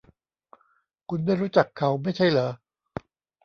[1.09, 2.47] คุณไม่รู้จักเขาไม่ใช่หรอ?